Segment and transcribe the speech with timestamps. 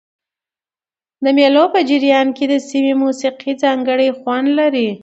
[1.23, 4.89] د مېلو په جریان کښي د سیمي موسیقي ځانګړی خوند لري.